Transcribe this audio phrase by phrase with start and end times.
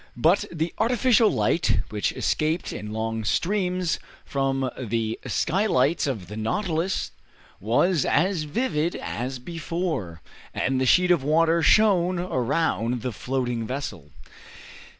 [0.17, 7.11] But the artificial light, which escaped in long streams from the skylights of the "Nautilus"
[7.59, 10.23] was as vivid as before,
[10.55, 14.09] and the sheet of water shone around the floating vessel.